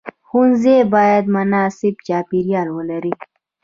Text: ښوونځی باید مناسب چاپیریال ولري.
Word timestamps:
ښوونځی 0.27 0.77
باید 0.95 1.25
مناسب 1.37 1.95
چاپیریال 2.07 2.67
ولري. 2.77 3.13